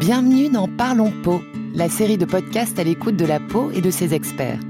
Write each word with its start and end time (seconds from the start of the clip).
Bienvenue 0.00 0.48
dans 0.48 0.68
Parlons 0.68 1.12
Peau, 1.24 1.42
la 1.74 1.88
série 1.88 2.18
de 2.18 2.24
podcasts 2.24 2.78
à 2.78 2.84
l'écoute 2.84 3.16
de 3.16 3.24
la 3.24 3.40
peau 3.40 3.72
et 3.72 3.80
de 3.80 3.90
ses 3.90 4.14
experts. 4.14 4.60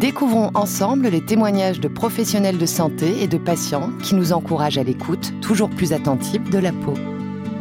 Découvrons 0.00 0.50
ensemble 0.54 1.06
les 1.06 1.24
témoignages 1.24 1.78
de 1.78 1.86
professionnels 1.86 2.58
de 2.58 2.66
santé 2.66 3.22
et 3.22 3.28
de 3.28 3.38
patients 3.38 3.90
qui 4.02 4.16
nous 4.16 4.32
encouragent 4.32 4.78
à 4.78 4.82
l'écoute 4.82 5.34
toujours 5.40 5.70
plus 5.70 5.92
attentive 5.92 6.50
de 6.50 6.58
la 6.58 6.72
peau. 6.72 6.94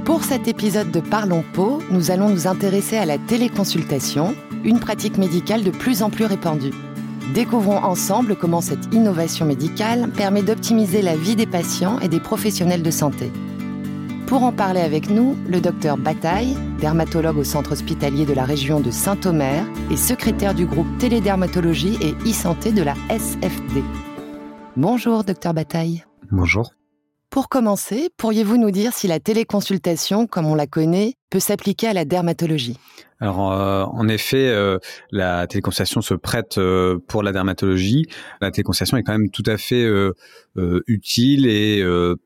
Pour 0.03 0.23
cet 0.23 0.47
épisode 0.47 0.89
de 0.89 0.99
Parlons 0.99 1.43
Peau, 1.53 1.83
nous 1.91 2.09
allons 2.09 2.27
nous 2.27 2.47
intéresser 2.47 2.97
à 2.97 3.05
la 3.05 3.19
téléconsultation, 3.19 4.33
une 4.63 4.79
pratique 4.79 5.19
médicale 5.19 5.63
de 5.63 5.69
plus 5.69 6.01
en 6.01 6.09
plus 6.09 6.25
répandue. 6.25 6.73
Découvrons 7.35 7.83
ensemble 7.83 8.35
comment 8.35 8.61
cette 8.61 8.91
innovation 8.95 9.45
médicale 9.45 10.09
permet 10.09 10.41
d'optimiser 10.41 11.03
la 11.03 11.15
vie 11.15 11.35
des 11.35 11.45
patients 11.45 11.99
et 11.99 12.07
des 12.07 12.19
professionnels 12.19 12.81
de 12.81 12.91
santé. 12.91 13.31
Pour 14.31 14.43
en 14.43 14.53
parler 14.53 14.79
avec 14.79 15.09
nous, 15.09 15.35
le 15.45 15.59
docteur 15.59 15.97
Bataille, 15.97 16.55
dermatologue 16.79 17.35
au 17.35 17.43
centre 17.43 17.73
hospitalier 17.73 18.25
de 18.25 18.31
la 18.31 18.45
région 18.45 18.79
de 18.79 18.89
Saint-Omer 18.89 19.65
et 19.91 19.97
secrétaire 19.97 20.53
du 20.53 20.65
groupe 20.65 20.87
télédermatologie 20.99 21.97
et 21.99 22.13
e-santé 22.25 22.71
de 22.71 22.81
la 22.81 22.93
SFD. 23.09 23.83
Bonjour, 24.77 25.25
docteur 25.25 25.53
Bataille. 25.53 26.05
Bonjour. 26.31 26.71
Pour 27.29 27.49
commencer, 27.49 28.09
pourriez-vous 28.15 28.55
nous 28.55 28.71
dire 28.71 28.93
si 28.93 29.09
la 29.09 29.19
téléconsultation, 29.19 30.27
comme 30.27 30.45
on 30.45 30.55
la 30.55 30.65
connaît, 30.65 31.15
peut 31.29 31.41
s'appliquer 31.41 31.89
à 31.89 31.93
la 31.93 32.05
dermatologie? 32.05 32.79
Alors, 33.21 33.51
euh, 33.51 33.83
en 33.83 34.07
effet, 34.07 34.49
euh, 34.49 34.79
la 35.11 35.45
téléconsultation 35.45 36.01
se 36.01 36.15
prête 36.15 36.57
euh, 36.57 36.97
pour 37.07 37.21
la 37.21 37.31
dermatologie. 37.31 38.07
La 38.41 38.49
téléconsultation 38.49 38.97
est 38.97 39.03
quand 39.03 39.11
même 39.11 39.29
tout 39.29 39.43
à 39.45 39.57
fait 39.57 39.87
utile 40.87 41.45
et 41.45 41.83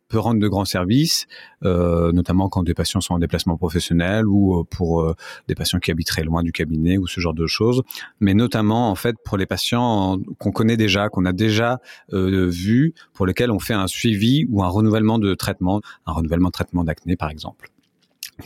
peut 0.07 0.19
rendre 0.19 0.39
de 0.39 0.47
grands 0.47 0.65
services, 0.65 1.27
notamment 1.61 2.47
quand 2.47 2.63
des 2.63 2.73
patients 2.73 3.01
sont 3.01 3.15
en 3.15 3.19
déplacement 3.19 3.57
professionnel 3.57 4.25
ou 4.25 4.63
pour 4.63 5.13
des 5.47 5.55
patients 5.55 5.79
qui 5.79 5.91
habiteraient 5.91 6.23
loin 6.23 6.41
du 6.41 6.51
cabinet 6.51 6.97
ou 6.97 7.07
ce 7.07 7.19
genre 7.19 7.33
de 7.33 7.45
choses. 7.45 7.83
Mais 8.19 8.33
notamment, 8.33 8.89
en 8.89 8.95
fait, 8.95 9.15
pour 9.23 9.37
les 9.37 9.45
patients 9.45 10.17
qu'on 10.39 10.51
connaît 10.51 10.77
déjà, 10.77 11.09
qu'on 11.09 11.25
a 11.25 11.33
déjà 11.33 11.79
vus, 12.11 12.93
pour 13.13 13.25
lesquels 13.25 13.51
on 13.51 13.59
fait 13.59 13.73
un 13.73 13.87
suivi 13.87 14.45
ou 14.49 14.63
un 14.63 14.69
renouvellement 14.69 15.19
de 15.19 15.35
traitement, 15.35 15.81
un 16.05 16.13
renouvellement 16.13 16.47
de 16.47 16.53
traitement 16.53 16.83
d'acné, 16.83 17.15
par 17.15 17.29
exemple. 17.29 17.74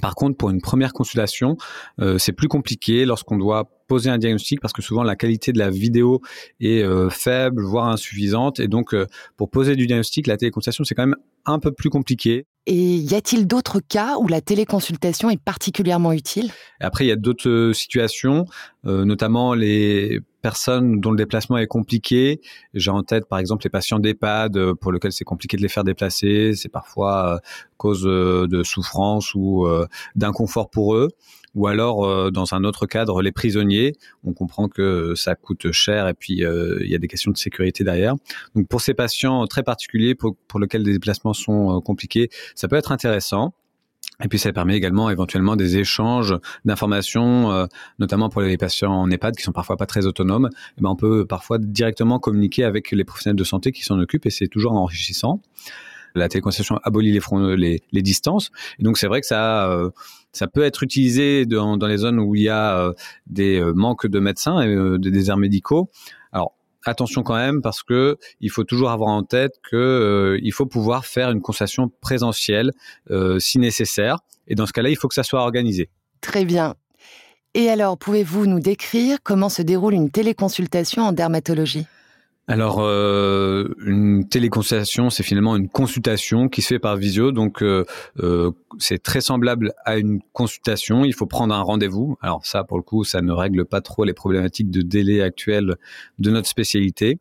Par 0.02 0.16
contre, 0.16 0.38
pour 0.38 0.50
une 0.50 0.62
première 0.62 0.94
consultation, 0.94 1.58
euh, 2.00 2.18
c'est 2.18 2.32
plus 2.32 2.48
compliqué 2.48 3.06
lorsqu'on 3.06 3.38
doit 3.38 3.70
poser 3.90 4.10
un 4.10 4.18
diagnostic 4.18 4.62
parce 4.62 4.72
que 4.72 4.82
souvent 4.82 5.04
la 5.04 5.18
qualité 5.18 5.52
de 5.52 5.60
la 5.60 5.70
vidéo 5.70 6.22
est 6.62 6.82
euh, 6.82 7.10
faible, 7.10 7.64
voire 7.64 7.90
insuffisante. 7.90 8.62
Et 8.62 8.70
donc, 8.70 8.94
euh, 8.94 9.06
pour 9.36 9.50
poser 9.50 9.76
du 9.76 9.88
diagnostic, 9.88 10.28
la 10.28 10.38
téléconsultation, 10.38 10.86
c'est 10.86 10.96
quand 10.96 11.08
même 11.08 11.18
un 11.46 11.60
peu 11.60 11.74
plus 11.74 11.90
compliqué. 11.90 12.46
Et 12.68 12.96
y 12.96 13.16
a-t-il 13.16 13.48
d'autres 13.48 13.80
cas 13.82 14.18
où 14.18 14.28
la 14.28 14.40
téléconsultation 14.40 15.30
est 15.30 15.42
particulièrement 15.42 16.14
utile? 16.14 16.52
Après, 16.80 17.04
il 17.04 17.08
y 17.08 17.12
a 17.12 17.16
d'autres 17.16 17.72
situations, 17.74 18.46
notamment 18.84 19.56
les 19.56 20.20
personnes 20.42 21.00
dont 21.00 21.12
le 21.12 21.18
déplacement 21.18 21.58
est 21.58 21.68
compliqué. 21.68 22.42
J'ai 22.74 22.92
en 22.92 23.04
tête, 23.04 23.28
par 23.28 23.40
exemple, 23.40 23.64
les 23.66 23.70
patients 23.70 24.00
d'EHPAD 24.00 24.58
euh, 24.58 24.76
pour 24.76 24.92
lesquels 24.92 25.12
c'est 25.12 25.26
compliqué 25.26 25.58
de 25.58 25.62
les 25.62 25.68
faire 25.68 25.84
déplacer. 25.84 26.54
C'est 26.56 26.70
parfois 26.70 27.36
euh, 27.36 27.38
cause 27.78 28.06
euh, 28.06 28.48
de 28.48 28.64
souffrance 28.64 29.34
ou 29.36 29.68
d'inconfort 30.16 30.70
pour 30.70 30.96
eux. 30.96 31.10
Ou 31.56 31.68
alors, 31.68 32.32
dans 32.32 32.54
un 32.54 32.64
autre 32.64 32.86
cadre, 32.86 33.22
les 33.22 33.32
prisonniers. 33.32 33.94
On 34.24 34.34
comprend 34.34 34.68
que 34.68 35.14
ça 35.16 35.36
coûte 35.36 35.72
cher 35.72 36.08
et 36.08 36.14
puis 36.14 36.42
il 36.42 36.88
y 36.88 36.96
a 36.96 36.98
des 36.98 37.08
questions 37.08 37.32
de 37.32 37.38
sécurité 37.38 37.84
derrière. 37.84 38.16
Donc, 38.56 38.68
pour 38.68 38.82
ces 38.82 38.94
patients 38.94 39.46
très 39.48 39.64
particuliers 39.64 40.16
pour, 40.16 40.36
pour 40.48 40.60
lesquels 40.60 40.84
les 40.84 40.94
déplacements 40.94 41.34
sont 41.34 41.82
compliqués, 41.82 42.30
ça 42.56 42.68
peut 42.68 42.76
être 42.76 42.92
intéressant. 42.92 43.54
Et 44.24 44.28
puis 44.28 44.38
ça 44.38 44.52
permet 44.52 44.76
également 44.76 45.10
éventuellement 45.10 45.56
des 45.56 45.78
échanges 45.78 46.36
d'informations, 46.66 47.52
euh, 47.52 47.66
notamment 48.00 48.30
pour 48.30 48.42
les 48.42 48.58
patients 48.58 48.92
en 48.92 49.10
EHPAD 49.10 49.36
qui 49.36 49.44
sont 49.44 49.54
parfois 49.54 49.78
pas 49.78 49.86
très 49.86 50.06
autonomes. 50.06 50.50
Et 50.52 50.74
eh 50.80 50.82
ben 50.82 50.90
on 50.90 50.96
peut 50.96 51.26
parfois 51.26 51.58
directement 51.58 52.20
communiquer 52.20 52.66
avec 52.66 52.92
les 52.92 53.04
professionnels 53.06 53.38
de 53.38 53.44
santé 53.44 53.72
qui 53.72 53.84
s'en 53.84 53.98
occupent 54.00 54.26
et 54.26 54.30
c'est 54.30 54.48
toujours 54.48 54.74
enrichissant. 54.74 55.42
La 56.16 56.28
téléconsultation 56.30 56.80
abolit 56.84 57.12
les, 57.12 57.22
les, 57.58 57.84
les 57.92 58.02
distances. 58.02 58.52
Et 58.80 58.84
donc 58.84 58.98
c'est 58.98 59.08
vrai 59.08 59.22
que 59.22 59.28
ça, 59.28 59.70
euh, 59.70 59.90
ça 60.32 60.48
peut 60.48 60.64
être 60.64 60.84
utilisé 60.84 61.46
dans, 61.46 61.78
les 61.78 61.98
zones 61.98 62.20
où 62.20 62.36
il 62.36 62.44
y 62.44 62.50
a 62.50 62.78
euh, 62.78 62.94
des 63.28 63.62
manques 63.76 64.08
de 64.08 64.20
médecins 64.20 64.62
et 64.62 65.00
des 65.00 65.12
déserts 65.12 65.38
médicaux. 65.38 65.90
Alors 66.32 66.54
attention 66.86 67.24
quand 67.24 67.36
même 67.36 67.62
parce 67.62 67.84
que 67.84 68.18
il 68.40 68.50
faut 68.50 68.64
toujours 68.64 68.90
avoir 68.90 69.10
en 69.10 69.24
tête 69.24 69.54
que 69.64 69.76
euh, 69.76 70.40
il 70.42 70.52
faut 70.52 70.66
pouvoir 70.66 71.06
faire 71.06 71.32
une 71.32 71.42
consultation 71.42 71.92
présentielle 72.02 72.72
euh, 73.12 73.40
si 73.40 73.60
nécessaire 73.60 74.20
et 74.48 74.56
dans 74.56 74.66
ce 74.66 74.74
cas-là 74.74 74.90
il 74.90 74.98
faut 74.98 75.08
que 75.08 75.16
ça 75.16 75.24
soit 75.24 75.42
organisé. 75.42 75.90
Très 76.22 76.46
bien. 76.46 76.76
Et 77.54 77.70
alors 77.70 77.98
pouvez-vous 77.98 78.46
nous 78.46 78.60
décrire 78.60 79.18
comment 79.24 79.50
se 79.50 79.62
déroule 79.62 79.94
une 79.94 80.12
téléconsultation 80.12 81.04
en 81.04 81.12
dermatologie? 81.12 81.86
Alors, 82.50 82.80
euh, 82.80 83.76
une 83.86 84.28
téléconsultation, 84.28 85.12
c'est 85.12 85.22
finalement 85.22 85.56
une 85.56 85.70
consultation 85.70 86.50
qui 86.50 86.64
se 86.64 86.70
fait 86.70 86.80
par 86.80 86.98
visio, 86.98 87.32
donc 87.32 87.62
euh, 87.62 87.86
euh, 88.22 88.50
c'est 88.80 89.04
très 89.04 89.22
semblable 89.22 89.72
à 89.86 89.98
une 89.98 90.20
consultation. 90.34 91.06
Il 91.06 91.14
faut 91.14 91.28
prendre 91.28 91.54
un 91.54 91.62
rendez-vous. 91.62 92.18
Alors 92.22 92.44
ça, 92.48 92.64
pour 92.64 92.78
le 92.78 92.84
coup, 92.84 93.04
ça 93.04 93.22
ne 93.22 93.32
règle 93.32 93.66
pas 93.66 93.82
trop 93.82 94.04
les 94.04 94.14
problématiques 94.14 94.72
de 94.72 94.82
délai 94.82 95.22
actuelles 95.22 95.76
de 96.18 96.32
notre 96.32 96.48
spécialité. 96.48 97.20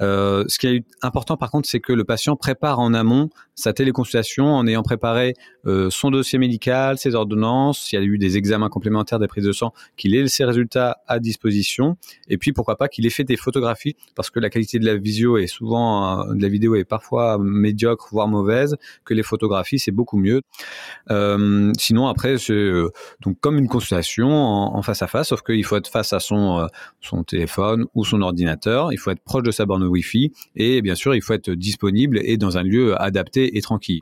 Ce 0.00 0.58
qui 0.58 0.66
est 0.66 0.84
important 1.00 1.36
par 1.36 1.52
contre, 1.52 1.68
c'est 1.68 1.80
que 1.80 1.92
le 1.92 2.02
patient 2.02 2.34
prépare 2.34 2.80
en 2.80 2.92
amont 2.92 3.30
sa 3.56 3.72
téléconsultation 3.72 4.54
en 4.54 4.66
ayant 4.66 4.82
préparé 4.82 5.34
euh, 5.66 5.88
son 5.90 6.10
dossier 6.10 6.38
médical, 6.38 6.98
ses 6.98 7.14
ordonnances, 7.14 7.80
s'il 7.80 7.98
y 7.98 8.02
a 8.02 8.04
eu 8.04 8.18
des 8.18 8.36
examens 8.36 8.68
complémentaires, 8.68 9.18
des 9.18 9.26
prises 9.26 9.46
de 9.46 9.52
sang, 9.52 9.72
qu'il 9.96 10.14
ait 10.14 10.28
ses 10.28 10.44
résultats 10.44 10.98
à 11.08 11.18
disposition, 11.18 11.96
et 12.28 12.36
puis 12.36 12.52
pourquoi 12.52 12.76
pas 12.76 12.88
qu'il 12.88 13.06
ait 13.06 13.10
fait 13.10 13.24
des 13.24 13.36
photographies, 13.36 13.96
parce 14.14 14.28
que 14.28 14.38
la 14.38 14.50
qualité 14.50 14.78
de 14.78 14.84
la 14.84 14.96
visio 14.96 15.38
est 15.38 15.46
souvent, 15.46 16.20
euh, 16.28 16.34
de 16.34 16.42
la 16.42 16.48
vidéo 16.48 16.76
est 16.76 16.84
parfois 16.84 17.38
médiocre, 17.38 18.08
voire 18.12 18.28
mauvaise, 18.28 18.76
que 19.04 19.14
les 19.14 19.22
photographies 19.22 19.78
c'est 19.78 19.90
beaucoup 19.90 20.18
mieux. 20.18 20.42
Euh, 21.10 21.72
sinon 21.78 22.08
après 22.08 22.36
c'est 22.36 22.70
donc 23.22 23.40
comme 23.40 23.58
une 23.58 23.68
consultation 23.68 24.28
en, 24.28 24.76
en, 24.76 24.82
face 24.82 25.00
à 25.00 25.06
face, 25.06 25.28
sauf 25.28 25.40
qu'il 25.40 25.64
faut 25.64 25.76
être 25.76 25.88
face 25.88 26.12
à 26.12 26.20
son 26.20 26.68
son 27.00 27.24
téléphone 27.24 27.86
ou 27.94 28.04
son 28.04 28.20
ordinateur, 28.20 28.92
il 28.92 28.98
faut 28.98 29.10
être 29.10 29.22
proche 29.22 29.44
de 29.44 29.50
sa 29.50 29.64
borne 29.64 29.84
Wi-Fi 29.84 30.32
et 30.56 30.82
bien 30.82 30.94
sûr 30.94 31.14
il 31.14 31.22
faut 31.22 31.32
être 31.32 31.50
disponible 31.50 32.20
et 32.22 32.36
dans 32.36 32.58
un 32.58 32.62
lieu 32.62 33.00
adapté 33.00 33.45
et 33.54 33.60
tranquille. 33.60 34.00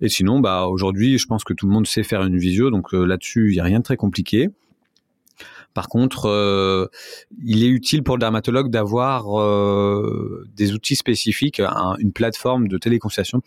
Et 0.00 0.08
sinon, 0.08 0.40
bah 0.40 0.66
aujourd'hui, 0.66 1.18
je 1.18 1.26
pense 1.26 1.44
que 1.44 1.52
tout 1.52 1.66
le 1.66 1.72
monde 1.72 1.86
sait 1.86 2.02
faire 2.02 2.22
une 2.22 2.38
visio, 2.38 2.70
donc 2.70 2.94
euh, 2.94 3.04
là-dessus, 3.04 3.50
il 3.50 3.54
n'y 3.54 3.60
a 3.60 3.64
rien 3.64 3.78
de 3.78 3.84
très 3.84 3.96
compliqué. 3.96 4.48
Par 5.74 5.88
contre, 5.88 6.26
euh, 6.26 6.86
il 7.44 7.62
est 7.62 7.68
utile 7.68 8.02
pour 8.02 8.16
le 8.16 8.20
dermatologue 8.20 8.70
d'avoir 8.70 9.40
euh, 9.40 10.46
des 10.54 10.72
outils 10.72 10.96
spécifiques, 10.96 11.60
une 11.98 12.12
plateforme 12.12 12.68
de 12.68 12.78
téléconsultation 12.78 13.40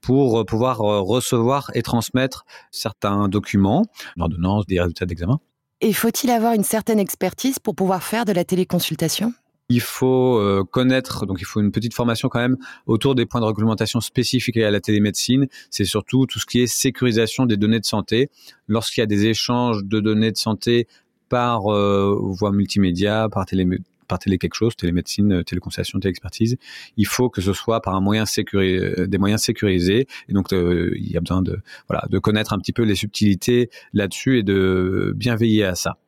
pour 0.00 0.46
pouvoir 0.46 0.78
recevoir 0.78 1.70
et 1.74 1.82
transmettre 1.82 2.44
certains 2.70 3.28
documents, 3.28 3.84
l'ordonnance, 4.16 4.64
des 4.66 4.80
résultats 4.80 5.04
d'examen. 5.04 5.40
Et 5.80 5.92
faut-il 5.92 6.30
avoir 6.30 6.52
une 6.52 6.62
certaine 6.62 7.00
expertise 7.00 7.58
pour 7.58 7.74
pouvoir 7.74 8.02
faire 8.02 8.24
de 8.24 8.32
la 8.32 8.44
téléconsultation? 8.44 9.34
Il 9.68 9.80
faut 9.80 10.38
euh, 10.38 10.64
connaître, 10.64 11.26
donc 11.26 11.38
il 11.40 11.44
faut 11.44 11.60
une 11.60 11.72
petite 11.72 11.94
formation 11.94 12.28
quand 12.28 12.38
même 12.38 12.56
autour 12.86 13.14
des 13.14 13.26
points 13.26 13.40
de 13.40 13.46
réglementation 13.46 14.00
spécifiques 14.00 14.56
à 14.58 14.70
la 14.70 14.80
télémédecine. 14.80 15.48
C'est 15.70 15.84
surtout 15.84 16.26
tout 16.26 16.38
ce 16.38 16.46
qui 16.46 16.60
est 16.60 16.66
sécurisation 16.66 17.46
des 17.46 17.56
données 17.56 17.80
de 17.80 17.84
santé. 17.84 18.30
Lorsqu'il 18.68 19.00
y 19.00 19.02
a 19.02 19.06
des 19.06 19.26
échanges 19.26 19.84
de 19.84 20.00
données 20.00 20.30
de 20.30 20.36
santé 20.36 20.86
par 21.28 21.72
euh, 21.72 22.16
voie 22.20 22.52
multimédia, 22.52 23.28
par 23.30 23.44
télé, 23.46 23.66
par 24.06 24.18
télé 24.18 24.38
quelque 24.38 24.54
chose, 24.54 24.76
télémédecine, 24.76 25.32
euh, 25.32 25.42
téléconsultation, 25.42 25.98
téléexpertise, 26.00 26.56
il 26.96 27.06
faut 27.06 27.28
que 27.30 27.40
ce 27.40 27.52
soit 27.52 27.80
par 27.80 27.94
un 27.94 28.00
moyen 28.00 28.26
sécurisé, 28.26 29.06
des 29.06 29.18
moyens 29.18 29.42
sécurisés. 29.42 30.06
Et 30.28 30.32
donc, 30.32 30.52
il 30.52 31.10
y 31.10 31.16
a 31.16 31.20
besoin 31.20 31.42
de, 31.42 31.60
voilà, 31.88 32.04
de 32.10 32.18
connaître 32.18 32.52
un 32.52 32.58
petit 32.58 32.72
peu 32.72 32.82
les 32.82 32.94
subtilités 32.94 33.70
là-dessus 33.92 34.38
et 34.38 34.42
de 34.42 35.12
bien 35.16 35.36
veiller 35.36 35.64
à 35.64 35.74
ça. 35.74 35.98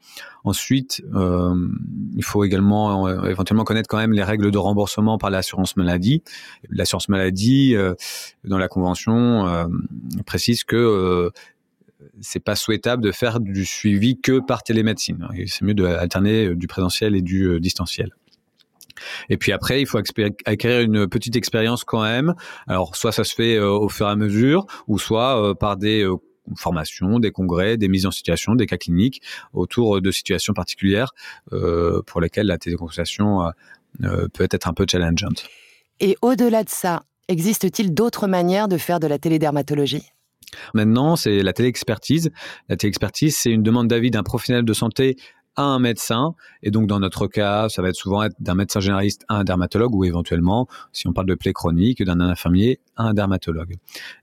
Ensuite, 0.44 1.02
euh, 1.14 1.54
il 2.16 2.24
faut 2.24 2.44
également 2.44 3.06
euh, 3.06 3.28
éventuellement 3.28 3.64
connaître 3.64 3.88
quand 3.88 3.98
même 3.98 4.12
les 4.12 4.22
règles 4.22 4.50
de 4.50 4.58
remboursement 4.58 5.18
par 5.18 5.30
l'assurance 5.30 5.76
maladie. 5.76 6.22
L'assurance 6.70 7.08
maladie, 7.08 7.74
euh, 7.74 7.94
dans 8.44 8.58
la 8.58 8.68
convention, 8.68 9.46
euh, 9.46 9.66
précise 10.26 10.64
que 10.64 11.30
c'est 12.20 12.40
pas 12.40 12.56
souhaitable 12.56 13.02
de 13.02 13.12
faire 13.12 13.40
du 13.40 13.64
suivi 13.64 14.20
que 14.20 14.40
par 14.40 14.62
télémédecine. 14.62 15.26
C'est 15.46 15.62
mieux 15.62 15.74
d'alterner 15.74 16.54
du 16.54 16.66
présentiel 16.66 17.16
et 17.16 17.22
du 17.22 17.60
distanciel. 17.60 18.10
Et 19.28 19.36
puis 19.36 19.52
après, 19.52 19.80
il 19.80 19.86
faut 19.86 19.98
acquérir 19.98 20.80
une 20.80 21.06
petite 21.06 21.36
expérience 21.36 21.84
quand 21.84 22.02
même. 22.02 22.34
Alors, 22.66 22.96
soit 22.96 23.12
ça 23.12 23.24
se 23.24 23.34
fait 23.34 23.58
au 23.58 23.88
fur 23.88 24.06
et 24.06 24.10
à 24.10 24.16
mesure, 24.16 24.66
ou 24.88 24.98
soit 24.98 25.56
par 25.58 25.76
des 25.76 26.04
formations, 26.56 27.18
des 27.18 27.30
congrès, 27.30 27.76
des 27.76 27.88
mises 27.88 28.06
en 28.06 28.10
situation, 28.10 28.54
des 28.54 28.66
cas 28.66 28.76
cliniques 28.76 29.22
autour 29.52 30.00
de 30.00 30.10
situations 30.10 30.52
particulières 30.52 31.12
euh, 31.52 32.02
pour 32.06 32.20
lesquelles 32.20 32.46
la 32.46 32.58
téléconsultation 32.58 33.42
euh, 33.42 33.50
euh, 34.04 34.28
peut 34.32 34.48
être 34.50 34.68
un 34.68 34.72
peu 34.72 34.86
challengeante. 34.90 35.46
Et 36.00 36.16
au-delà 36.22 36.64
de 36.64 36.70
ça, 36.70 37.02
existe-t-il 37.28 37.92
d'autres 37.92 38.26
manières 38.26 38.68
de 38.68 38.78
faire 38.78 39.00
de 39.00 39.06
la 39.06 39.18
télédermatologie? 39.18 40.12
Maintenant, 40.74 41.16
c'est 41.16 41.42
la 41.42 41.52
téléexpertise. 41.52 42.30
La 42.68 42.76
téléexpertise, 42.76 43.36
c'est 43.36 43.50
une 43.50 43.62
demande 43.62 43.88
d'avis 43.88 44.10
d'un 44.10 44.22
professionnel 44.22 44.64
de 44.64 44.72
santé 44.72 45.16
à 45.58 45.62
un 45.62 45.80
médecin. 45.80 46.34
Et 46.62 46.70
donc, 46.70 46.86
dans 46.86 47.00
notre 47.00 47.26
cas, 47.26 47.68
ça 47.68 47.82
va 47.82 47.88
être 47.88 47.96
souvent 47.96 48.24
d'un 48.38 48.54
médecin 48.54 48.78
généraliste 48.78 49.24
à 49.28 49.38
un 49.38 49.44
dermatologue 49.44 49.92
ou 49.92 50.04
éventuellement, 50.04 50.68
si 50.92 51.08
on 51.08 51.12
parle 51.12 51.26
de 51.26 51.34
plaie 51.34 51.52
chronique, 51.52 52.02
d'un 52.02 52.20
infirmier 52.20 52.78
à 52.96 53.04
un 53.04 53.12
dermatologue. 53.12 53.74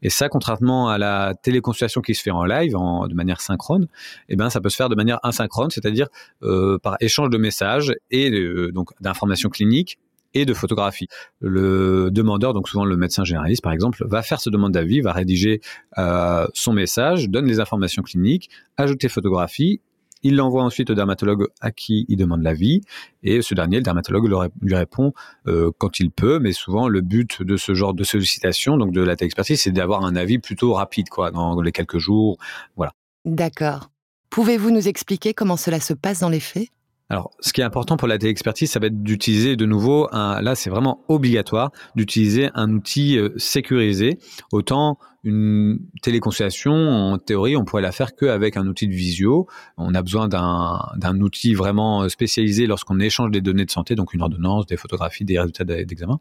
Et 0.02 0.10
ça, 0.10 0.30
contrairement 0.30 0.88
à 0.88 0.98
la 0.98 1.34
téléconsultation 1.36 2.00
qui 2.00 2.16
se 2.16 2.22
fait 2.22 2.32
en 2.32 2.46
live, 2.46 2.78
en, 2.78 3.08
de 3.08 3.14
manière 3.14 3.42
synchrone, 3.42 3.88
eh 4.30 4.38
ben, 4.38 4.50
ça 4.50 4.62
peut 4.62 4.70
se 4.70 4.78
faire 4.78 4.88
de 4.88 4.96
manière 4.96 5.20
asynchrone, 5.24 5.70
c'est-à-dire 5.72 6.08
euh, 6.44 6.80
par 6.80 6.96
échange 7.02 7.30
de 7.30 7.38
messages 7.38 7.94
et 8.12 8.32
euh, 8.32 8.72
donc 8.72 8.92
d'informations 9.02 9.50
cliniques 9.50 10.00
et 10.36 10.46
de 10.46 10.54
photographie. 10.54 11.08
Le 11.40 12.10
demandeur, 12.12 12.54
donc 12.54 12.70
souvent 12.70 12.86
le 12.86 12.98
médecin 12.98 13.24
généraliste 13.24 13.64
par 13.64 13.74
exemple, 13.74 14.06
va 14.08 14.22
faire 14.22 14.40
ce 14.40 14.52
demande 14.52 14.74
d'avis, 14.74 15.02
va 15.02 15.14
rédiger 15.14 15.62
euh, 15.98 16.46
son 16.54 16.74
message, 16.74 17.30
donne 17.30 17.48
les 17.48 17.60
informations 17.60 18.04
cliniques, 18.04 18.50
ajoute 18.78 19.02
les 19.02 19.10
photographies 19.10 19.82
il 20.26 20.36
l'envoie 20.36 20.64
ensuite 20.64 20.90
au 20.90 20.96
dermatologue 20.96 21.50
à 21.62 21.70
qui 21.72 22.06
il 22.10 22.18
demande 22.18 22.42
l'avis 22.42 22.82
et 23.22 23.44
ce 23.44 23.54
dernier, 23.54 23.78
le 23.78 23.84
dermatologue, 23.84 24.28
lui 24.60 24.76
répond 24.76 25.14
euh, 25.46 25.70
quand 25.78 26.00
il 26.00 26.10
peut, 26.10 26.40
mais 26.40 26.52
souvent 26.52 26.88
le 26.88 27.02
but 27.02 27.44
de 27.44 27.58
ce 27.58 27.76
genre 27.76 27.94
de 27.94 28.04
sollicitation, 28.04 28.76
donc 28.78 28.92
de 28.92 29.02
la 29.02 29.16
téléexpertise, 29.16 29.62
c'est 29.62 29.72
d'avoir 29.72 30.04
un 30.04 30.16
avis 30.16 30.40
plutôt 30.40 30.74
rapide, 30.74 31.10
quoi, 31.10 31.30
dans 31.30 31.62
les 31.62 31.72
quelques 31.72 32.00
jours, 32.00 32.38
voilà. 32.76 32.94
D'accord. 33.24 33.92
Pouvez-vous 34.32 34.72
nous 34.72 34.88
expliquer 34.88 35.36
comment 35.36 35.58
cela 35.58 35.80
se 35.80 35.94
passe 35.94 36.22
dans 36.22 36.30
les 36.30 36.40
faits? 36.40 36.70
Alors, 37.10 37.30
ce 37.40 37.54
qui 37.54 37.62
est 37.62 37.64
important 37.64 37.98
pour 37.98 38.08
la 38.08 38.18
téléexpertise, 38.18 38.72
ça 38.72 38.80
va 38.80 38.88
être 38.88 39.04
d'utiliser 39.04 39.56
de 39.56 39.66
nouveau, 39.66 40.08
un, 40.12 40.42
là 40.42 40.56
c'est 40.56 40.72
vraiment 40.72 41.04
obligatoire, 41.08 41.72
d'utiliser 41.96 42.50
un 42.56 42.74
outil 42.74 43.18
euh, 43.18 43.30
sécurisé. 43.38 44.18
Autant 44.52 44.98
une 45.26 45.80
téléconsultation, 46.02 46.72
en 46.72 47.18
théorie, 47.18 47.58
on 47.58 47.66
pourrait 47.66 47.82
la 47.82 47.92
faire 47.92 48.16
qu'avec 48.16 48.58
un 48.58 48.68
outil 48.68 48.88
de 48.88 48.94
visio. 48.94 49.48
On 49.78 49.94
a 49.96 50.02
besoin 50.02 50.28
d'un 50.28 51.20
outil 51.20 51.56
vraiment 51.56 52.08
spécialisé 52.08 52.68
lorsqu'on 52.68 53.00
échange 53.00 53.32
des 53.32 53.42
données 53.42 53.66
de 53.66 53.72
santé, 53.72 53.96
donc 53.96 54.14
une 54.14 54.22
ordonnance, 54.22 54.68
des 54.68 54.78
photographies, 54.78 55.26
des 55.26 55.40
résultats 55.40 55.64
d'examen. 55.64 56.20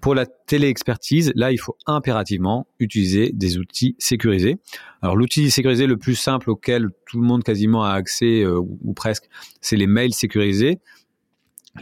Pour 0.00 0.14
la 0.14 0.24
téléexpertise, 0.24 1.32
là, 1.34 1.52
il 1.52 1.58
faut 1.58 1.76
impérativement 1.86 2.66
utiliser 2.78 3.30
des 3.34 3.58
outils 3.58 3.94
sécurisés. 3.98 4.56
Alors 5.02 5.16
l'outil 5.16 5.50
sécurisé 5.50 5.86
le 5.86 5.98
plus 5.98 6.14
simple 6.14 6.48
auquel 6.50 6.88
tout 7.06 7.20
le 7.20 7.26
monde 7.26 7.44
quasiment 7.44 7.84
a 7.84 7.92
accès 7.92 8.42
euh, 8.42 8.58
ou 8.58 8.94
presque, 8.94 9.28
c'est 9.60 9.76
les 9.76 9.86
mails 9.86 10.14
sécurisés, 10.14 10.78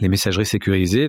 les 0.01 0.09
messageries 0.09 0.45
sécurisées. 0.45 1.07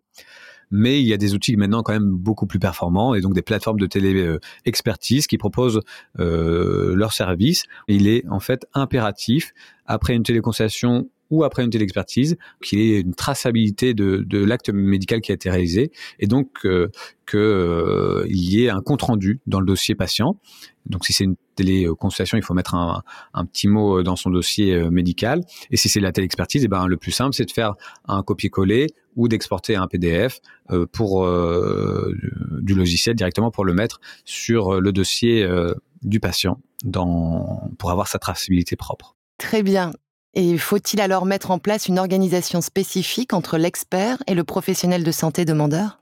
Mais 0.70 1.00
il 1.00 1.06
y 1.06 1.12
a 1.12 1.16
des 1.16 1.34
outils 1.34 1.56
maintenant 1.56 1.82
quand 1.82 1.92
même 1.92 2.10
beaucoup 2.10 2.46
plus 2.46 2.58
performants 2.58 3.14
et 3.14 3.20
donc 3.20 3.34
des 3.34 3.42
plateformes 3.42 3.78
de 3.78 3.86
télé-expertise 3.86 5.26
qui 5.26 5.38
proposent 5.38 5.80
euh, 6.18 6.94
leurs 6.94 7.12
services. 7.12 7.64
il 7.88 8.08
est 8.08 8.24
en 8.28 8.40
fait 8.40 8.66
impératif 8.74 9.52
après 9.86 10.14
une 10.14 10.22
téléconsultation 10.22 11.08
ou 11.30 11.44
après 11.44 11.64
une 11.64 11.70
téléexpertise, 11.70 12.36
qu'il 12.62 12.80
y 12.80 12.94
ait 12.94 13.00
une 13.00 13.14
traçabilité 13.14 13.94
de, 13.94 14.24
de 14.26 14.44
l'acte 14.44 14.70
médical 14.70 15.20
qui 15.20 15.30
a 15.30 15.34
été 15.34 15.48
réalisé 15.48 15.92
et 16.18 16.26
donc 16.26 16.48
euh, 16.64 16.88
qu'il 17.28 17.38
euh, 17.38 18.26
y 18.28 18.64
ait 18.64 18.70
un 18.70 18.80
compte 18.80 19.02
rendu 19.02 19.40
dans 19.46 19.60
le 19.60 19.66
dossier 19.66 19.94
patient. 19.94 20.36
Donc 20.86 21.06
si 21.06 21.12
c'est 21.12 21.24
une 21.24 21.36
téléconsultation, 21.54 22.36
il 22.36 22.42
faut 22.42 22.54
mettre 22.54 22.74
un, 22.74 23.02
un, 23.34 23.44
petit 23.44 23.68
mot 23.68 24.02
dans 24.02 24.16
son 24.16 24.30
dossier 24.30 24.74
euh, 24.74 24.90
médical. 24.90 25.42
Et 25.70 25.76
si 25.76 25.88
c'est 25.88 26.00
la 26.00 26.10
téléexpertise, 26.10 26.64
eh 26.64 26.68
ben 26.68 26.86
le 26.86 26.96
plus 26.96 27.12
simple 27.12 27.34
c'est 27.34 27.44
de 27.44 27.52
faire 27.52 27.74
un 28.08 28.22
copier-coller 28.22 28.88
ou 29.16 29.28
d'exporter 29.28 29.76
un 29.76 29.86
PDF 29.86 30.40
euh, 30.70 30.86
pour 30.86 31.24
euh, 31.24 32.14
du 32.60 32.74
logiciel 32.74 33.16
directement 33.16 33.50
pour 33.50 33.64
le 33.64 33.74
mettre 33.74 34.00
sur 34.24 34.80
le 34.80 34.92
dossier 34.92 35.46
du 36.02 36.20
patient 36.20 36.60
dans, 36.84 37.70
pour 37.78 37.90
avoir 37.90 38.08
sa 38.08 38.18
traçabilité 38.18 38.76
propre. 38.76 39.16
Très 39.38 39.62
bien. 39.62 39.92
Et 40.34 40.58
faut-il 40.58 41.00
alors 41.00 41.26
mettre 41.26 41.50
en 41.50 41.58
place 41.58 41.88
une 41.88 41.98
organisation 41.98 42.60
spécifique 42.60 43.32
entre 43.32 43.58
l'expert 43.58 44.22
et 44.26 44.34
le 44.34 44.44
professionnel 44.44 45.02
de 45.02 45.10
santé 45.10 45.44
demandeur? 45.44 46.00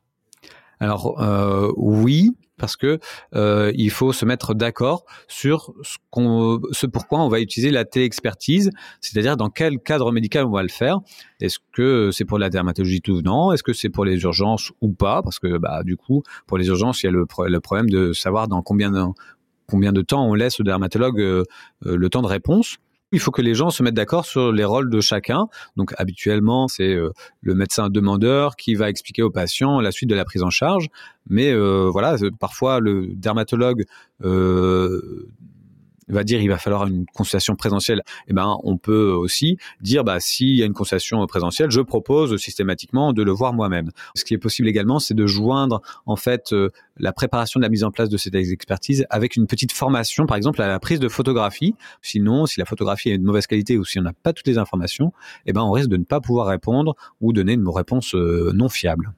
Alors 0.81 1.20
euh, 1.20 1.72
oui, 1.76 2.37
parce 2.58 2.76
que 2.76 2.99
euh, 3.34 3.72
il 3.75 3.90
faut 3.90 4.12
se 4.12 4.25
mettre 4.25 4.55
d'accord 4.55 5.05
sur 5.28 5.72
ce, 5.82 6.87
pourquoi 6.87 7.20
on 7.20 7.28
va 7.28 7.40
utiliser 7.40 7.70
la 7.70 7.84
téléexpertise, 7.84 8.70
c'est-à-dire 9.00 9.37
dans 9.37 9.50
quel 9.50 9.78
cadre 9.78 10.12
médical 10.12 10.44
on 10.44 10.50
va 10.50 10.62
le 10.62 10.69
faire. 10.69 10.99
Est-ce 11.40 11.58
que 11.72 12.10
c'est 12.12 12.25
pour 12.25 12.38
la 12.38 12.50
dermatologie 12.50 13.00
tout 13.00 13.16
venant? 13.16 13.52
Est-ce 13.52 13.62
que 13.62 13.72
c'est 13.72 13.88
pour 13.88 14.05
les 14.05 14.20
urgences 14.22 14.72
ou 14.81 14.93
pas? 14.93 15.22
Parce 15.22 15.38
que 15.38 15.58
bah, 15.58 15.82
du 15.84 15.96
coup, 15.96 16.22
pour 16.46 16.58
les 16.58 16.66
urgences, 16.66 17.02
il 17.02 17.06
y 17.06 17.08
a 17.08 17.12
le, 17.12 17.26
le 17.46 17.60
problème 17.60 17.88
de 17.88 18.12
savoir 18.12 18.49
dans 18.49 18.62
combien 18.62 18.90
de, 18.90 19.02
combien 19.66 19.93
de 19.93 20.02
temps 20.02 20.26
on 20.26 20.34
laisse 20.34 20.58
au 20.61 20.62
dermatologue 20.64 21.20
euh, 21.20 21.44
le 21.82 22.08
temps 22.08 22.22
de 22.22 22.26
réponse. 22.26 22.78
Il 23.10 23.20
faut 23.20 23.31
que 23.31 23.40
les 23.40 23.55
gens 23.55 23.70
se 23.70 23.82
mettent 23.82 23.94
d'accord 23.94 24.26
sur 24.26 24.52
les 24.52 24.64
rôles 24.64 24.90
de 24.90 25.00
chacun. 25.00 25.49
Donc 25.76 25.94
habituellement, 25.96 26.69
c'est 26.69 26.94
euh, 26.94 27.10
le 27.40 27.55
médecin 27.55 27.88
demandeur 27.88 28.56
qui 28.56 28.75
va 28.75 28.90
expliquer 28.90 29.22
au 29.22 29.31
patient 29.31 29.81
la 29.81 29.93
suite 29.93 30.10
de 30.10 30.14
la 30.14 30.25
prise 30.25 30.43
en 30.43 30.50
charge. 30.50 30.88
Mais 31.28 31.52
euh, 31.52 31.88
voilà, 31.90 32.16
parfois 32.38 32.81
le 32.81 33.08
dermatologue 33.14 33.84
euh, 34.25 35.28
va 36.14 36.25
dire 36.25 36.40
il 36.40 36.49
va 36.49 36.58
falloir 36.58 36.87
une 36.87 37.06
consultation 37.06 37.56
présentielle, 37.56 38.02
eh 38.28 38.32
ben 38.32 38.58
on 38.62 38.76
peut 38.76 39.10
aussi 39.10 39.58
dire 39.81 40.05
bah 40.05 40.20
s'il 40.20 40.55
y 40.55 40.62
a 40.62 40.66
une 40.66 40.72
consultation 40.72 41.26
présentielle, 41.26 41.70
je 41.70 41.81
propose 41.81 42.37
systématiquement 42.37 43.12
de 43.12 43.22
le 43.22 43.32
voir 43.32 43.52
moi-même. 43.52 43.90
Ce 44.14 44.25
qui 44.25 44.34
est 44.34 44.38
possible 44.38 44.69
également, 44.69 44.99
c'est 44.99 45.14
de 45.14 45.26
joindre 45.26 45.82
en 46.06 46.16
fait 46.16 46.52
euh, 46.52 46.70
la 46.99 47.12
préparation 47.12 47.60
de 47.60 47.64
la 47.64 47.70
mise 47.70 47.84
en 47.84 47.90
place 47.90 48.08
de 48.08 48.16
cette 48.16 48.34
expertise 48.34 49.06
avec 49.10 49.37
une 49.37 49.46
petite 49.46 49.72
formation, 49.72 50.26
par 50.26 50.37
exemple 50.37 50.60
à 50.62 50.69
la 50.69 50.81
prise 50.81 51.00
de 51.00 51.08
photographie. 51.08 51.75
Sinon, 52.02 52.46
si 52.46 52.58
la 52.58 52.66
photographie 52.66 53.11
est 53.11 53.19
de 53.19 53.25
mauvaise 53.25 53.46
qualité 53.46 53.78
ou 53.78 53.84
si 53.84 53.99
on 53.99 54.02
n'a 54.02 54.12
pas 54.12 54.32
toutes 54.32 54.46
les 54.46 54.58
informations, 54.58 55.12
eh 55.46 55.52
ben 55.52 55.62
on 55.62 55.70
risque 55.70 55.90
de 55.90 55.96
ne 55.96 56.04
pas 56.04 56.20
pouvoir 56.20 56.46
répondre 56.46 56.94
ou 57.20 57.32
donner 57.32 57.54
une 57.54 57.69
réponse 57.69 58.14
euh, 58.14 58.52
non 58.54 58.69
fiable. 58.69 59.12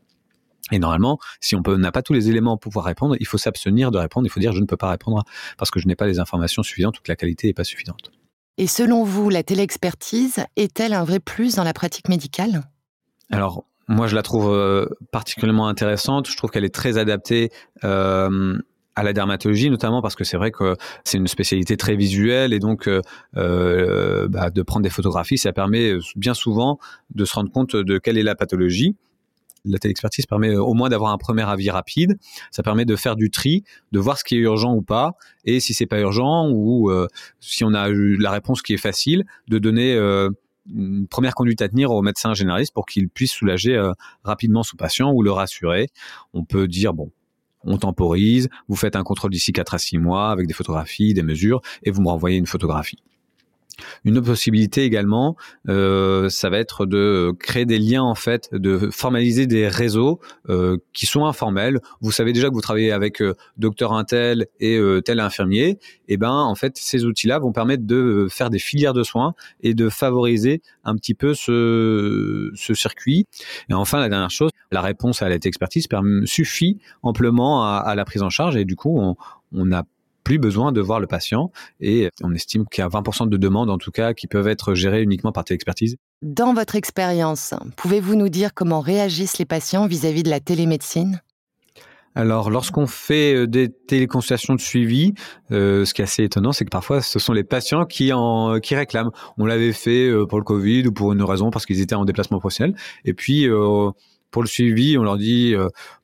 Et 0.73 0.79
normalement, 0.79 1.19
si 1.41 1.57
on 1.57 1.63
n'a 1.63 1.93
pas 1.93 2.03
tous 2.03 2.13
les 2.13 2.29
éléments 2.29 2.57
pour 2.57 2.71
pouvoir 2.71 2.85
répondre, 2.85 3.17
il 3.19 3.27
faut 3.27 3.39
s'abstenir 3.39 3.91
de 3.91 3.99
répondre. 3.99 4.27
Il 4.27 4.31
faut 4.31 4.41
dire 4.41 4.53
je 4.53 4.61
ne 4.61 4.67
peux 4.67 4.77
pas 4.77 4.91
répondre 4.91 5.25
parce 5.59 5.71
que 5.71 5.81
je 5.81 5.87
n'ai 5.87 5.97
pas 5.97 6.07
les 6.07 6.19
informations 6.19 6.63
suffisantes 6.63 6.99
ou 6.99 7.03
que 7.03 7.11
la 7.11 7.17
qualité 7.17 7.49
n'est 7.49 7.55
pas 7.55 7.65
suffisante. 7.65 8.11
Et 8.59 8.67
selon 8.67 9.05
vous, 9.05 9.31
la 9.31 9.43
téléexpertise 9.43 10.45
est-elle 10.57 10.93
un 10.93 11.05
vrai 11.05 11.19
plus 11.19 11.57
dans 11.57 11.65
la 11.65 11.73
pratique 11.73 12.09
médicale? 12.09 12.63
Alors, 13.31 13.65
moi, 13.89 14.07
je 14.07 14.15
la 14.15 14.23
trouve 14.23 14.53
euh, 14.53 14.87
particulièrement 15.13 15.67
intéressante. 15.67 16.29
Je 16.29 16.37
trouve 16.37 16.51
qu'elle 16.51 16.65
est 16.65 16.75
très 16.75 16.99
adaptée 16.99 17.51
euh, 17.85 18.59
à 18.95 19.03
la 19.03 19.13
dermatologie, 19.13 19.71
notamment 19.71 20.03
parce 20.03 20.15
que 20.15 20.25
c'est 20.25 20.37
vrai 20.37 20.51
que 20.51 20.77
c'est 21.05 21.19
une 21.19 21.27
spécialité 21.27 21.77
très 21.77 21.97
visuelle 21.97 22.53
et 22.53 22.59
donc 22.59 22.87
euh, 22.87 24.29
bah, 24.29 24.51
de 24.51 24.63
prendre 24.63 24.85
des 24.85 24.91
photographies, 24.91 25.39
ça 25.39 25.53
permet 25.53 25.95
bien 26.17 26.35
souvent 26.35 26.79
de 27.15 27.25
se 27.25 27.35
rendre 27.35 27.51
compte 27.51 27.77
de 27.77 27.99
quelle 27.99 28.19
est 28.19 28.23
la 28.23 28.35
pathologie 28.35 28.95
la 29.65 29.79
téléexpertise 29.79 30.27
permet 30.27 30.55
au 30.57 30.75
moins 30.75 30.89
d'avoir 30.89 31.13
un 31.13 31.19
premier 31.19 31.49
avis 31.49 31.71
rapide. 31.71 32.19
Ça 32.51 32.63
permet 32.63 32.85
de 32.85 32.97
faire 32.97 33.17
du 33.17 33.31
tri, 33.31 33.65
de 33.93 33.99
voir 33.99 34.19
ce 34.19 34.25
qui 34.25 34.37
est 34.37 34.41
urgent 34.41 34.75
ou 34.75 34.83
pas, 34.83 35.13
et 35.45 35.61
si 35.61 35.75
c'est 35.75 35.87
pas 35.87 36.01
urgent 36.01 36.49
ou 36.51 36.91
euh, 36.91 37.07
si 37.41 37.65
on 37.65 37.75
a 37.75 37.89
eu 37.89 38.17
la 38.17 38.31
réponse 38.31 38.63
qui 38.63 38.75
est 38.75 38.79
facile, 38.79 39.25
de 39.49 39.59
donner 39.59 39.95
euh, 39.95 40.31
une 40.75 41.07
première 41.07 41.35
conduite 41.35 41.63
à 41.63 41.69
tenir 41.69 41.91
au 41.91 42.03
médecin 42.03 42.35
généraliste 42.35 42.73
pour 42.75 42.87
qu'il 42.87 43.09
puisse 43.09 43.33
soulager 43.33 43.77
euh, 43.77 43.93
rapidement 44.25 44.63
son 44.63 44.77
patient 44.77 45.13
ou 45.13 45.23
le 45.23 45.33
rassurer. 45.33 45.89
On 46.33 46.45
peut 46.45 46.69
dire 46.69 46.95
bon, 46.95 47.11
on 47.65 47.77
temporise, 47.79 48.49
vous 48.69 48.77
faites 48.77 48.97
un 48.97 49.03
contrôle 49.03 49.31
d'ici 49.31 49.53
4 49.53 49.75
à 49.75 49.79
6 49.79 49.99
mois 49.99 50.31
avec 50.31 50.47
des 50.47 50.55
photographies, 50.55 51.15
des 51.15 51.23
mesures, 51.23 51.61
et 51.83 51.91
vous 51.91 52.03
me 52.03 52.09
renvoyez 52.09 52.39
une 52.39 52.47
photographie. 52.47 53.03
Une 54.05 54.19
autre 54.19 54.27
possibilité 54.27 54.85
également, 54.85 55.37
euh, 55.69 56.29
ça 56.29 56.51
va 56.51 56.59
être 56.59 56.87
de 56.87 57.33
créer 57.39 57.67
des 57.67 57.79
liens 57.79 58.03
en 58.03 58.15
fait, 58.15 58.49
de 58.53 58.91
formaliser 58.91 59.47
des 59.47 59.69
réseaux 59.69 60.21
euh, 60.49 60.79
qui 60.93 61.07
sont 61.07 61.25
informels. 61.27 61.81
Vous 62.01 62.13
savez 62.13 62.33
déjà 62.33 62.49
que 62.49 62.55
vous 62.55 62.61
travaillez 62.61 62.93
avec 62.93 63.23
euh, 63.23 63.35
docteur 63.57 63.93
Intel 63.93 64.47
et 64.59 64.77
euh, 64.77 65.01
tel 65.01 65.21
infirmier. 65.21 65.69
Et 66.09 66.15
eh 66.15 66.17
ben 66.17 66.33
en 66.33 66.55
fait, 66.55 66.77
ces 66.77 67.05
outils-là 67.05 67.39
vont 67.39 67.53
permettre 67.53 67.87
de 67.87 68.27
faire 68.31 68.51
des 68.51 68.59
filières 68.59 68.95
de 68.95 69.03
soins 69.03 69.35
et 69.63 69.75
de 69.75 69.89
favoriser 69.89 70.63
un 70.85 70.97
petit 70.97 71.15
peu 71.15 71.35
ce, 71.35 72.51
circuit. 72.75 73.27
Et 73.69 73.75
enfin, 73.75 74.01
la 74.01 74.09
dernière 74.09 74.31
chose, 74.31 74.51
la 74.71 74.81
réponse 74.81 75.23
à 75.23 75.29
la 75.29 75.37
expertise 75.37 75.87
suffit 76.25 76.79
amplement 77.03 77.65
à, 77.65 77.95
la 77.95 78.05
prise 78.05 78.23
en 78.23 78.31
charge 78.31 78.57
et 78.57 78.65
du 78.65 78.77
coup, 78.77 78.99
on, 78.99 79.17
on 79.53 79.73
a 79.73 79.85
plus 80.31 80.39
besoin 80.39 80.71
de 80.71 80.81
voir 80.81 81.01
le 81.01 81.09
patient 81.09 81.51
et 81.81 82.09
on 82.23 82.33
estime 82.33 82.65
qu'il 82.71 82.83
y 82.83 82.85
a 82.85 82.89
20% 82.89 83.29
de 83.29 83.37
demandes 83.37 83.69
en 83.69 83.79
tout 83.79 83.91
cas 83.91 84.15
qui 84.15 84.29
peuvent 84.29 84.47
être 84.47 84.75
gérées 84.75 85.03
uniquement 85.03 85.33
par 85.33 85.43
téléexpertise. 85.43 85.97
Dans 86.23 86.55
votre 86.55 86.77
expérience, 86.77 87.53
pouvez-vous 87.75 88.15
nous 88.15 88.29
dire 88.29 88.55
comment 88.55 88.79
réagissent 88.79 89.39
les 89.39 89.45
patients 89.45 89.89
vis-à-vis 89.89 90.23
de 90.23 90.31
la 90.31 90.39
télémédecine? 90.39 91.21
Alors, 92.15 92.49
lorsqu'on 92.49 92.87
fait 92.87 93.35
euh, 93.35 93.47
des 93.49 93.71
téléconsultations 93.73 94.55
de 94.55 94.61
suivi, 94.61 95.15
euh, 95.51 95.85
ce 95.85 95.95
qui 95.95 96.01
est 96.01 96.05
assez 96.05 96.23
étonnant, 96.23 96.53
c'est 96.53 96.65
que 96.65 96.71
parfois, 96.71 97.03
ce 97.03 97.19
sont 97.19 97.33
les 97.33 97.45
patients 97.45 97.85
qui 97.85 98.13
en 98.13 98.61
qui 98.61 98.77
réclament. 98.77 99.11
On 99.37 99.47
l'avait 99.47 99.73
fait 99.73 100.09
euh, 100.09 100.27
pour 100.27 100.39
le 100.39 100.45
Covid 100.45 100.87
ou 100.87 100.93
pour 100.93 101.13
une 101.13 101.23
raison 101.25 101.51
parce 101.51 101.67
qu'ils 101.67 101.81
étaient 101.81 101.97
en 101.97 102.05
déplacement 102.05 102.39
professionnel. 102.39 102.77
Et 103.05 103.15
puis, 103.15 103.49
pour 104.31 104.43
le 104.43 104.49
suivi, 104.49 104.97
on 104.97 105.03
leur 105.03 105.19
dit 105.19 105.55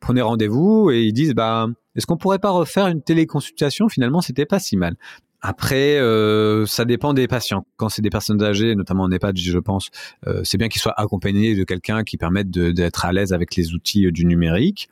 prenez 0.00 0.22
rendez-vous 0.22 0.90
et 0.90 1.04
ils 1.04 1.12
disent 1.12 1.34
bah 1.34 1.68
est-ce 1.96 2.06
qu'on 2.06 2.16
pourrait 2.16 2.38
pas 2.38 2.50
refaire 2.50 2.86
une 2.86 3.02
téléconsultation? 3.02 3.88
Finalement, 3.88 4.20
c'était 4.20 4.46
pas 4.46 4.58
si 4.58 4.76
mal. 4.76 4.96
Après, 5.40 5.98
euh, 5.98 6.66
ça 6.66 6.84
dépend 6.84 7.14
des 7.14 7.28
patients. 7.28 7.66
Quand 7.76 7.88
c'est 7.88 8.02
des 8.02 8.10
personnes 8.10 8.42
âgées, 8.42 8.74
notamment 8.74 9.04
en 9.04 9.10
EHPAD, 9.10 9.36
je 9.36 9.58
pense, 9.58 9.90
euh, 10.26 10.40
c'est 10.44 10.58
bien 10.58 10.68
qu'ils 10.68 10.80
soient 10.80 10.98
accompagnés 10.98 11.54
de 11.54 11.64
quelqu'un 11.64 12.04
qui 12.04 12.16
permette 12.16 12.50
d'être 12.50 13.04
à 13.04 13.12
l'aise 13.12 13.32
avec 13.32 13.54
les 13.54 13.72
outils 13.72 14.10
du 14.10 14.24
numérique. 14.24 14.88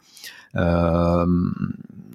Euh, 0.57 1.27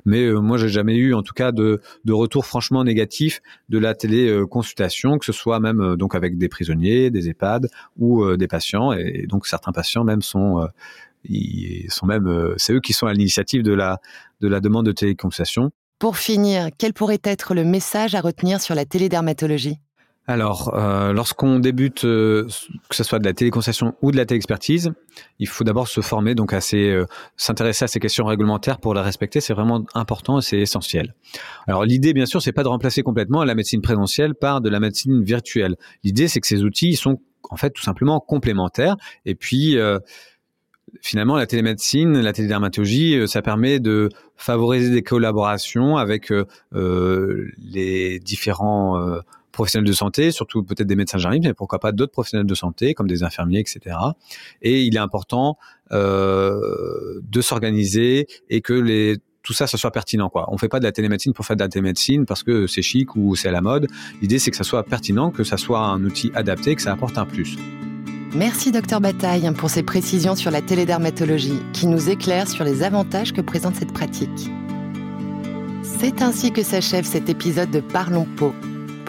mais 0.05 0.24
euh, 0.24 0.39
moi, 0.39 0.58
j'ai 0.58 0.69
jamais 0.69 0.96
eu, 0.96 1.13
en 1.13 1.22
tout 1.22 1.34
cas, 1.34 1.51
de, 1.51 1.81
de 2.05 2.13
retour 2.13 2.46
franchement 2.46 2.84
négatif 2.84 3.41
de 3.69 3.77
la 3.77 3.93
téléconsultation, 3.93 5.17
que 5.17 5.25
ce 5.25 5.31
soit 5.31 5.60
même 5.60 5.81
euh, 5.81 5.96
donc 5.96 6.15
avec 6.15 6.38
des 6.38 6.50
prisonniers, 6.50 7.10
des 7.10 7.29
EHPAD 7.29 7.69
ou 7.98 8.36
des 8.36 8.48
patients. 8.48 8.91
Et 8.93 9.25
donc 9.27 9.48
certains 9.48 9.72
patients 9.72 10.03
même 10.03 10.22
sont 10.22 10.67
ils 11.25 11.91
sont 11.91 12.05
même, 12.05 12.53
c'est 12.58 12.74
eux 12.74 12.79
qui 12.79 12.93
sont 12.93 13.08
à 13.08 13.13
l'initiative 13.13 13.62
de 13.62 13.74
la 13.74 14.00
de 14.39 14.48
la 14.48 14.62
demande 14.62 14.86
de 14.86 14.93
téléconsultation. 14.93 15.72
Pour 16.00 16.17
finir, 16.17 16.69
quel 16.77 16.93
pourrait 16.93 17.19
être 17.24 17.53
le 17.53 17.65
message 17.65 18.15
à 18.15 18.22
retenir 18.22 18.62
sur 18.62 18.74
la 18.74 18.86
télédermatologie? 18.86 19.79
Alors, 20.30 20.76
euh, 20.76 21.12
lorsqu'on 21.12 21.58
débute, 21.58 22.06
euh, 22.06 22.48
que 22.88 22.96
ce 22.96 23.04
soit 23.04 23.18
de 23.18 23.26
la 23.26 23.34
téléconsultation 23.34 23.96
ou 24.04 24.12
de 24.12 24.18
la 24.18 24.28
téléexpertise, 24.28 24.92
il 25.40 25.48
faut 25.48 25.64
d'abord 25.64 25.88
se 25.88 26.02
former, 26.02 26.36
donc 26.36 26.54
euh, 26.54 27.06
s'intéresser 27.36 27.86
à 27.86 27.88
ces 27.88 28.00
questions 28.00 28.26
réglementaires 28.26 28.78
pour 28.78 28.94
les 28.94 29.02
respecter. 29.02 29.42
C'est 29.42 29.56
vraiment 29.56 29.84
important 29.96 30.38
et 30.38 30.44
c'est 30.44 30.60
essentiel. 30.60 31.16
Alors, 31.68 31.84
l'idée, 31.84 32.14
bien 32.14 32.28
sûr, 32.28 32.44
c'est 32.44 32.52
pas 32.52 32.62
de 32.62 32.68
remplacer 32.68 33.02
complètement 33.02 33.44
la 33.44 33.56
médecine 33.56 33.82
présentielle 33.82 34.36
par 34.36 34.62
de 34.62 34.70
la 34.70 34.80
médecine 34.80 35.24
virtuelle. 35.24 35.78
L'idée, 36.04 36.28
c'est 36.28 36.42
que 36.42 36.48
ces 36.48 36.64
outils 36.64 36.94
sont 36.94 37.20
en 37.50 37.56
fait 37.56 37.72
tout 37.72 37.82
simplement 37.82 38.20
complémentaires. 38.20 38.98
Et 39.26 39.34
puis, 39.34 39.80
finalement, 41.02 41.38
la 41.38 41.48
télémédecine, 41.48 42.22
la 42.22 42.34
télédermatologie, 42.34 43.28
ça 43.28 43.42
permet 43.42 43.80
de 43.80 44.10
favoriser 44.36 44.92
des 44.92 45.02
collaborations 45.02 45.98
avec 45.98 46.32
les 46.72 48.20
différents 48.20 49.24
professionnels 49.60 49.88
de 49.88 49.94
santé, 49.94 50.32
surtout 50.32 50.63
peut-être 50.63 50.88
des 50.88 50.96
médecins 50.96 51.18
généralistes, 51.18 51.48
mais 51.48 51.54
pourquoi 51.54 51.80
pas 51.80 51.92
d'autres 51.92 52.13
professionnels 52.13 52.48
de 52.48 52.56
santé 52.56 52.94
comme 52.94 53.08
des 53.08 53.24
infirmiers, 53.24 53.60
etc. 53.60 53.98
Et 54.62 54.84
il 54.84 54.96
est 54.96 55.00
important 55.00 55.58
euh, 55.92 57.20
de 57.22 57.42
s'organiser 57.42 58.28
et 58.50 58.62
que 58.62 59.18
tout 59.44 59.51
ça, 59.51 59.68
ça 59.68 59.78
soit 59.78 59.92
pertinent. 59.92 60.30
Quoi. 60.30 60.46
On 60.50 60.58
fait 60.58 60.70
pas 60.70 60.80
de 60.80 60.86
la 60.86 60.94
télémédecine 60.94 61.34
pour 61.34 61.46
faire 61.46 61.58
de 61.58 61.62
la 61.62 61.68
télémédecine 61.68 62.25
parce 62.25 62.42
que 62.42 62.68
c'est 62.68 62.82
chic 62.82 63.18
ou 63.18 63.36
c'est 63.36 63.50
à 63.50 63.51
la 63.51 63.60
mode. 63.60 63.88
L'idée, 64.22 64.39
c'est 64.39 64.50
que 64.50 64.56
ça 64.56 64.63
soit 64.63 64.84
pertinent, 64.84 65.30
que 65.30 65.44
ça 65.44 65.58
soit 65.58 65.82
un 65.82 66.06
outil 66.06 66.32
adapté, 66.36 66.74
que 66.75 66.82
ça 66.82 66.94
apporte 66.94 67.18
un 67.18 67.25
plus. 67.25 67.58
Merci 68.34 68.72
docteur 68.72 69.01
Bataille 69.01 69.51
pour 69.58 69.70
ces 69.70 69.84
précisions 69.84 70.36
sur 70.36 70.51
la 70.51 70.62
télédermatologie 70.62 71.60
qui 71.74 71.88
nous 71.88 72.10
éclairent 72.10 72.48
sur 72.48 72.63
les 72.63 72.82
avantages 72.84 73.34
que 73.34 73.42
présente 73.42 73.75
cette 73.75 73.92
pratique. 73.92 74.50
C'est 75.84 76.22
ainsi 76.22 76.54
que 76.54 76.63
s'achève 76.63 77.04
cet 77.04 77.28
épisode 77.28 77.72
de 77.72 77.82
Parlons 77.82 78.28
Peau. 78.38 78.54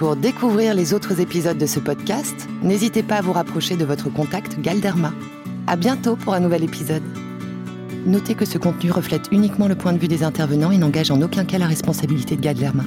Pour 0.01 0.17
découvrir 0.17 0.73
les 0.73 0.95
autres 0.95 1.21
épisodes 1.21 1.59
de 1.59 1.67
ce 1.67 1.79
podcast, 1.79 2.49
n'hésitez 2.63 3.03
pas 3.03 3.17
à 3.17 3.21
vous 3.21 3.35
rapprocher 3.35 3.77
de 3.77 3.85
votre 3.85 4.09
contact 4.09 4.59
Galderma. 4.59 5.13
À 5.67 5.77
bientôt 5.77 6.17
pour 6.17 6.33
un 6.33 6.41
nouvel 6.41 6.65
épisode. 6.65 7.03
Notez 8.07 8.35
que 8.35 8.47
ce 8.47 8.57
contenu 8.57 8.91
reflète 8.91 9.27
uniquement 9.31 9.69
le 9.69 9.75
point 9.75 9.93
de 9.93 9.99
vue 9.99 10.09
des 10.09 10.23
intervenants 10.23 10.71
et 10.71 10.79
n'engage 10.79 11.11
en 11.11 11.21
aucun 11.21 11.45
cas 11.45 11.59
la 11.59 11.67
responsabilité 11.67 12.35
de 12.37 12.41
Galderma. 12.41 12.85